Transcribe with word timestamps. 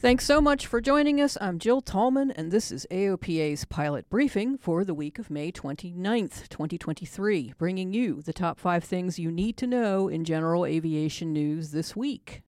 Thanks 0.00 0.24
so 0.24 0.40
much 0.40 0.68
for 0.68 0.80
joining 0.80 1.20
us. 1.20 1.36
I'm 1.40 1.58
Jill 1.58 1.80
Tallman, 1.80 2.30
and 2.30 2.52
this 2.52 2.70
is 2.70 2.86
AOPA's 2.88 3.64
pilot 3.64 4.08
briefing 4.08 4.56
for 4.56 4.84
the 4.84 4.94
week 4.94 5.18
of 5.18 5.28
May 5.28 5.50
29th, 5.50 6.48
2023, 6.50 7.54
bringing 7.58 7.92
you 7.92 8.22
the 8.22 8.32
top 8.32 8.60
five 8.60 8.84
things 8.84 9.18
you 9.18 9.32
need 9.32 9.56
to 9.56 9.66
know 9.66 10.06
in 10.06 10.22
general 10.22 10.64
aviation 10.64 11.32
news 11.32 11.72
this 11.72 11.96
week. 11.96 12.42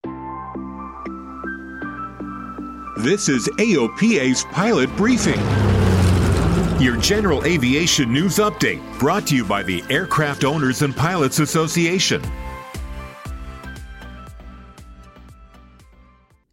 This 2.99 3.29
is 3.29 3.49
AOPA's 3.59 4.45
pilot 4.53 4.97
briefing. 4.97 5.41
Your 6.81 6.99
general 6.99 7.45
aviation 7.45 8.13
news 8.13 8.37
update 8.37 8.81
brought 9.01 9.27
to 9.27 9.35
you 9.35 9.45
by 9.45 9.65
the 9.65 9.83
Aircraft 9.91 10.45
Owners 10.45 10.83
and 10.83 10.95
Pilots 10.95 11.41
Association. 11.41 12.23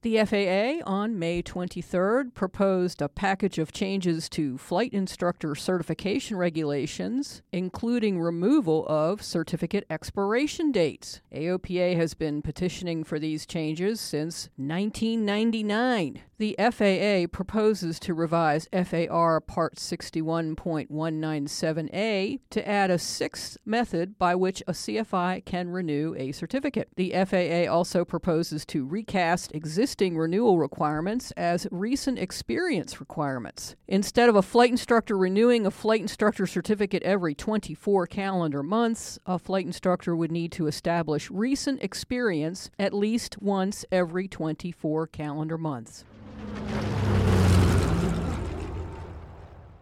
The 0.08 0.24
FAA 0.24 0.80
on 0.90 1.20
May 1.20 1.44
23rd 1.44 2.34
proposed 2.34 3.02
a 3.02 3.10
package 3.10 3.60
of 3.60 3.74
changes 3.74 4.30
to 4.30 4.58
flight 4.58 4.94
instructor 4.94 5.54
certification 5.54 6.38
regulations, 6.38 7.42
including 7.52 8.22
removal 8.22 8.88
of 8.88 9.22
certificate 9.22 9.86
expiration 9.90 10.72
dates. 10.72 11.20
AOPA 11.34 11.98
has 11.98 12.14
been 12.14 12.42
petitioning 12.42 13.04
for 13.04 13.20
these 13.20 13.46
changes 13.46 14.00
since 14.00 14.48
1999. 14.56 16.22
The 16.38 16.56
FAA 16.58 17.28
proposes 17.30 18.00
to 18.02 18.14
revise 18.14 18.70
FAR 18.72 19.42
Part 19.42 19.76
61.197A 19.76 22.40
to 22.52 22.68
add 22.68 22.92
a 22.92 23.00
sixth 23.00 23.58
method 23.66 24.20
by 24.20 24.36
which 24.36 24.62
a 24.68 24.72
CFI 24.72 25.44
can 25.46 25.70
renew 25.70 26.14
a 26.16 26.32
certificate. 26.32 26.90
The 26.96 27.16
FAA 27.26 27.66
also 27.74 28.06
proposes 28.06 28.68
to 28.68 28.86
recast 28.86 29.56
existing 29.56 29.97
renewal 29.98 30.60
requirements 30.60 31.32
as 31.32 31.68
recent 31.72 32.20
experience 32.20 33.00
requirements. 33.00 33.76
Instead 33.88 34.30
of 34.30 34.36
a 34.36 34.42
flight 34.42 34.70
instructor 34.70 35.18
renewing 35.18 35.66
a 35.66 35.72
flight 35.72 36.02
instructor 36.02 36.46
certificate 36.46 37.02
every 37.04 37.34
24 37.34 38.06
calendar 38.08 38.62
months, 38.62 39.18
a 39.26 39.40
flight 39.40 39.66
instructor 39.66 40.16
would 40.16 40.32
need 40.32 40.52
to 40.52 40.68
establish 40.68 41.32
recent 41.32 41.82
experience 41.82 42.70
at 42.78 42.94
least 42.94 43.42
once 43.42 43.84
every 43.92 44.28
24 44.28 45.08
calendar 45.08 45.58
months. 45.58 46.04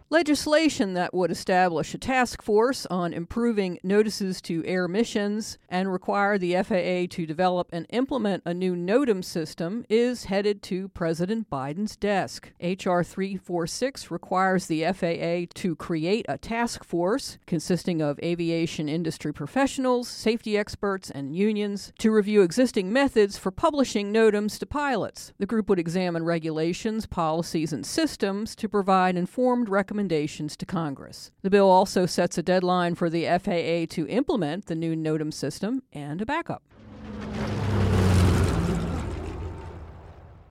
Legislation 0.08 0.94
that 0.94 1.12
would 1.12 1.32
establish 1.32 1.92
a 1.92 1.98
task 1.98 2.40
force 2.40 2.86
on 2.86 3.12
improving 3.12 3.76
notices 3.82 4.40
to 4.40 4.64
air 4.64 4.86
missions 4.86 5.58
and 5.68 5.92
require 5.92 6.38
the 6.38 6.54
FAA 6.62 7.12
to 7.12 7.26
develop 7.26 7.68
and 7.72 7.86
implement 7.90 8.40
a 8.46 8.54
new 8.54 8.76
NOTAM 8.76 9.24
system 9.24 9.84
is 9.88 10.26
headed 10.26 10.62
to 10.62 10.86
President 10.90 11.50
Biden's 11.50 11.96
desk. 11.96 12.52
H.R. 12.60 13.02
346 13.02 14.08
requires 14.12 14.66
the 14.66 14.84
FAA 14.84 15.52
to 15.60 15.74
create 15.74 16.24
a 16.28 16.38
task 16.38 16.84
force 16.84 17.38
consisting 17.44 18.00
of 18.00 18.20
aviation 18.20 18.88
industry 18.88 19.34
professionals, 19.34 20.06
safety 20.06 20.56
experts, 20.56 21.10
and 21.10 21.34
unions 21.34 21.92
to 21.98 22.12
review 22.12 22.42
existing 22.42 22.92
methods 22.92 23.36
for 23.36 23.50
publishing 23.50 24.12
NOTAMs 24.12 24.60
to 24.60 24.66
pilots. 24.66 25.32
The 25.40 25.46
group 25.46 25.68
would 25.68 25.80
examine 25.80 26.24
regulations, 26.24 27.06
policies, 27.06 27.72
and 27.72 27.84
systems 27.84 28.54
to 28.54 28.68
provide 28.68 29.16
informed 29.16 29.68
recommendations 29.68 29.95
recommendations 29.96 30.58
to 30.58 30.66
Congress. 30.66 31.30
The 31.40 31.48
bill 31.48 31.70
also 31.70 32.04
sets 32.04 32.36
a 32.36 32.42
deadline 32.42 32.96
for 32.96 33.08
the 33.08 33.24
FAA 33.24 33.86
to 33.94 34.06
implement 34.08 34.66
the 34.66 34.74
new 34.74 34.94
NOTAM 34.94 35.32
system 35.32 35.82
and 35.90 36.20
a 36.20 36.26
backup. 36.26 36.62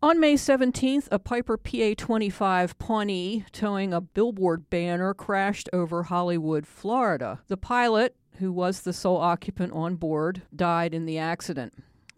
On 0.02 0.20
May 0.20 0.34
17th, 0.34 1.08
a 1.12 1.20
Piper 1.20 1.58
PA 1.58 1.94
25 1.96 2.80
Pawnee 2.80 3.46
towing 3.52 3.94
a 3.94 4.02
billboard 4.02 4.68
banner 4.72 5.14
crashed 5.14 5.70
over 5.72 6.04
Hollywood, 6.04 6.66
Florida. 6.66 7.42
The 7.48 7.58
pilot, 7.58 8.16
who 8.40 8.52
was 8.52 8.82
the 8.82 8.94
sole 8.94 9.18
occupant 9.18 9.74
on 9.74 9.96
board, 9.96 10.42
died 10.56 10.96
in 10.96 11.06
the 11.06 11.20
accident. 11.20 11.74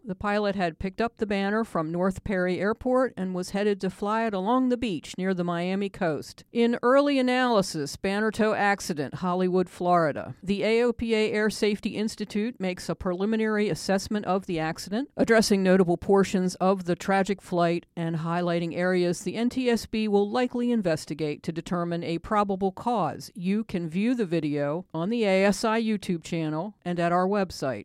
The 0.08 0.14
pilot 0.14 0.56
had 0.56 0.78
picked 0.78 1.02
up 1.02 1.18
the 1.18 1.26
banner 1.26 1.64
from 1.64 1.92
North 1.92 2.24
Perry 2.24 2.58
Airport 2.58 3.12
and 3.14 3.34
was 3.34 3.50
headed 3.50 3.78
to 3.82 3.90
fly 3.90 4.24
it 4.24 4.32
along 4.32 4.70
the 4.70 4.78
beach 4.78 5.12
near 5.18 5.34
the 5.34 5.44
Miami 5.44 5.90
coast. 5.90 6.44
In 6.50 6.78
early 6.82 7.18
analysis, 7.18 7.94
banner 7.96 8.30
tow 8.30 8.54
accident, 8.54 9.16
Hollywood, 9.16 9.68
Florida. 9.68 10.34
The 10.42 10.62
AOPA 10.62 11.34
Air 11.34 11.50
Safety 11.50 11.90
Institute 11.90 12.58
makes 12.58 12.88
a 12.88 12.94
preliminary 12.94 13.68
assessment 13.68 14.24
of 14.24 14.46
the 14.46 14.58
accident, 14.58 15.10
addressing 15.14 15.62
notable 15.62 15.98
portions 15.98 16.54
of 16.54 16.86
the 16.86 16.96
tragic 16.96 17.42
flight 17.42 17.84
and 17.94 18.16
highlighting 18.16 18.74
areas 18.74 19.20
the 19.20 19.34
NTSB 19.34 20.08
will 20.08 20.30
likely 20.30 20.72
investigate 20.72 21.42
to 21.42 21.52
determine 21.52 22.02
a 22.02 22.16
probable 22.16 22.72
cause. 22.72 23.30
You 23.34 23.62
can 23.62 23.90
view 23.90 24.14
the 24.14 24.24
video 24.24 24.86
on 24.94 25.10
the 25.10 25.26
ASI 25.26 25.84
YouTube 25.84 26.22
channel 26.22 26.76
and 26.82 26.98
at 26.98 27.12
our 27.12 27.28
website. 27.28 27.84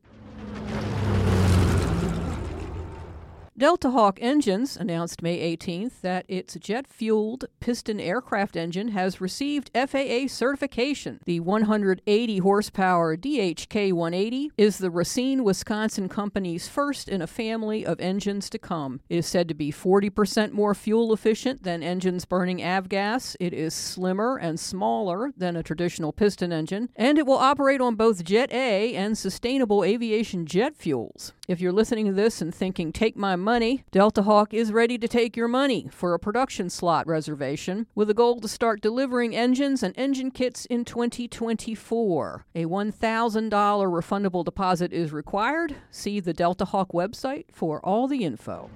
DeltaHawk 3.63 4.17
Engines 4.19 4.75
announced 4.75 5.21
May 5.21 5.55
18th 5.55 6.01
that 6.01 6.25
its 6.27 6.55
jet 6.55 6.85
fueled 6.85 7.45
piston 7.61 7.97
aircraft 7.97 8.57
engine 8.57 8.89
has 8.89 9.21
received 9.21 9.71
FAA 9.73 10.27
certification. 10.27 11.21
The 11.23 11.39
180 11.39 12.39
horsepower 12.39 13.15
DHK 13.15 13.93
180 13.93 14.51
is 14.57 14.79
the 14.79 14.91
Racine, 14.91 15.45
Wisconsin 15.45 16.09
company's 16.09 16.67
first 16.67 17.07
in 17.07 17.21
a 17.21 17.25
family 17.25 17.85
of 17.85 18.01
engines 18.01 18.49
to 18.49 18.59
come. 18.59 18.99
It 19.07 19.19
is 19.19 19.27
said 19.27 19.47
to 19.47 19.53
be 19.53 19.71
40% 19.71 20.51
more 20.51 20.75
fuel 20.75 21.13
efficient 21.13 21.63
than 21.63 21.81
engines 21.81 22.25
burning 22.25 22.57
avgas. 22.57 23.37
It 23.39 23.53
is 23.53 23.73
slimmer 23.73 24.35
and 24.35 24.59
smaller 24.59 25.31
than 25.37 25.55
a 25.55 25.63
traditional 25.63 26.11
piston 26.11 26.51
engine, 26.51 26.89
and 26.97 27.17
it 27.17 27.25
will 27.25 27.37
operate 27.37 27.79
on 27.79 27.95
both 27.95 28.25
Jet 28.25 28.51
A 28.51 28.93
and 28.93 29.17
sustainable 29.17 29.85
aviation 29.85 30.45
jet 30.45 30.75
fuels. 30.75 31.31
If 31.47 31.61
you're 31.61 31.71
listening 31.71 32.07
to 32.07 32.13
this 32.13 32.41
and 32.41 32.53
thinking, 32.53 32.91
take 32.91 33.15
my 33.15 33.37
money, 33.37 33.52
DeltaHawk 33.91 34.53
is 34.53 34.71
ready 34.71 34.97
to 34.97 35.07
take 35.07 35.37
your 35.37 35.47
money 35.47 35.87
for 35.91 36.13
a 36.13 36.19
production 36.19 36.69
slot 36.71 37.05
reservation 37.05 37.85
with 37.93 38.09
a 38.09 38.13
goal 38.15 38.39
to 38.39 38.47
start 38.47 38.81
delivering 38.81 39.35
engines 39.35 39.83
and 39.83 39.93
engine 39.95 40.31
kits 40.31 40.65
in 40.65 40.83
2024. 40.83 42.45
A 42.55 42.65
$1,000 42.65 43.49
refundable 43.51 44.43
deposit 44.43 44.91
is 44.91 45.13
required. 45.13 45.75
See 45.91 46.19
the 46.19 46.33
DeltaHawk 46.33 46.93
website 46.93 47.45
for 47.51 47.79
all 47.85 48.07
the 48.07 48.23
info. 48.23 48.71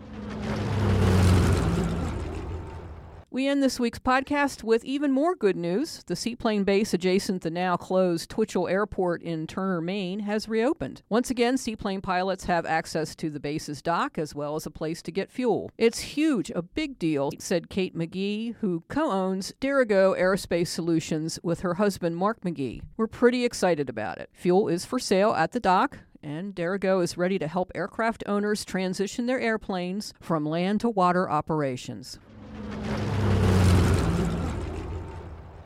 We 3.38 3.48
end 3.48 3.62
this 3.62 3.80
week's 3.80 4.00
podcast 4.00 4.64
with 4.64 4.84
even 4.84 5.12
more 5.12 5.36
good 5.36 5.56
news. 5.56 6.02
The 6.08 6.16
seaplane 6.16 6.64
base 6.64 6.96
adjacent 6.96 7.44
the 7.44 7.52
now 7.52 7.78
closed 7.78 8.32
Twitchell 8.32 8.68
Airport 8.68 9.22
in 9.22 9.46
Turner, 9.46 9.80
Maine 9.80 10.22
has 10.22 10.50
reopened. 10.50 11.04
Once 11.08 11.30
again, 11.30 11.56
seaplane 11.56 12.02
pilots 12.02 12.46
have 12.46 12.66
access 12.66 13.16
to 13.18 13.30
the 13.30 13.40
base's 13.40 13.84
dock 13.84 14.18
as 14.18 14.34
well 14.34 14.56
as 14.56 14.66
a 14.66 14.72
place 14.72 15.04
to 15.04 15.12
get 15.12 15.30
fuel. 15.30 15.70
It's 15.78 16.00
huge, 16.00 16.50
a 16.56 16.64
big 16.64 16.98
deal, 16.98 17.30
said 17.38 17.70
Kate 17.70 17.96
McGee, 17.96 18.56
who 18.56 18.84
co 18.88 19.12
owns 19.12 19.54
Dirigo 19.62 20.20
Aerospace 20.20 20.70
Solutions 20.70 21.38
with 21.44 21.60
her 21.60 21.76
husband 21.76 22.18
Mark 22.18 22.42
McGee. 22.42 22.82
We're 22.98 23.06
pretty 23.06 23.46
excited 23.46 23.88
about 23.88 24.18
it. 24.18 24.32
Fuel 24.34 24.68
is 24.68 24.84
for 24.84 24.98
sale 24.98 25.34
at 25.34 25.52
the 25.52 25.60
dock 25.60 26.00
and 26.24 26.56
Dirigo 26.56 27.04
is 27.04 27.18
ready 27.18 27.38
to 27.38 27.48
help 27.48 27.72
aircraft 27.76 28.24
owners 28.26 28.66
transition 28.66 29.28
their 29.28 29.40
airplanes 29.40 30.14
from 30.20 30.44
land 30.44 30.82
to 30.82 30.90
water 30.90 31.30
operations. 31.30 32.18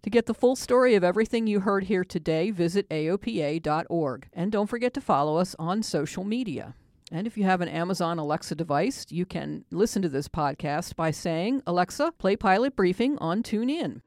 To 0.03 0.09
get 0.09 0.25
the 0.25 0.33
full 0.33 0.55
story 0.55 0.95
of 0.95 1.03
everything 1.03 1.45
you 1.45 1.59
heard 1.59 1.83
here 1.83 2.03
today, 2.03 2.49
visit 2.49 2.89
AOPA.org. 2.89 4.27
And 4.33 4.51
don't 4.51 4.65
forget 4.65 4.95
to 4.95 5.01
follow 5.01 5.37
us 5.37 5.55
on 5.59 5.83
social 5.83 6.23
media. 6.23 6.73
And 7.11 7.27
if 7.27 7.37
you 7.37 7.43
have 7.43 7.61
an 7.61 7.67
Amazon 7.67 8.17
Alexa 8.17 8.55
device, 8.55 9.05
you 9.09 9.27
can 9.27 9.63
listen 9.69 10.01
to 10.01 10.09
this 10.09 10.27
podcast 10.27 10.95
by 10.95 11.11
saying, 11.11 11.61
Alexa, 11.67 12.13
play 12.17 12.35
Pilot 12.35 12.75
Briefing 12.75 13.17
on 13.19 13.43
TuneIn. 13.43 14.01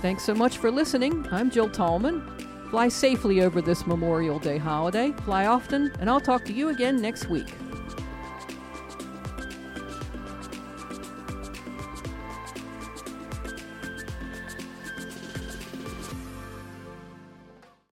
Thanks 0.00 0.22
so 0.22 0.34
much 0.34 0.58
for 0.58 0.70
listening. 0.70 1.26
I'm 1.32 1.50
Jill 1.50 1.68
Tallman. 1.68 2.49
Fly 2.70 2.86
safely 2.86 3.42
over 3.42 3.60
this 3.60 3.84
Memorial 3.84 4.38
Day 4.38 4.56
holiday. 4.56 5.10
Fly 5.24 5.46
often, 5.46 5.90
and 5.98 6.08
I'll 6.08 6.20
talk 6.20 6.44
to 6.44 6.52
you 6.52 6.68
again 6.68 7.02
next 7.02 7.28
week. 7.28 7.52